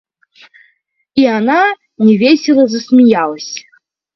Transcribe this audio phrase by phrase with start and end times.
[1.13, 3.63] И она невесело засмеялась.